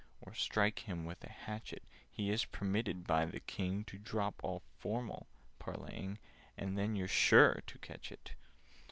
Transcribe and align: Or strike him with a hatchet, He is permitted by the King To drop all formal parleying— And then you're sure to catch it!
Or 0.19 0.33
strike 0.33 0.79
him 0.89 1.05
with 1.05 1.23
a 1.23 1.29
hatchet, 1.29 1.83
He 2.09 2.31
is 2.31 2.45
permitted 2.45 3.05
by 3.05 3.25
the 3.27 3.39
King 3.39 3.83
To 3.83 3.99
drop 3.99 4.33
all 4.43 4.63
formal 4.79 5.27
parleying— 5.59 6.17
And 6.57 6.75
then 6.75 6.95
you're 6.95 7.07
sure 7.07 7.61
to 7.67 7.77
catch 7.77 8.11
it! 8.11 8.31